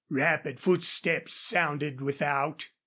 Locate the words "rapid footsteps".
0.09-1.35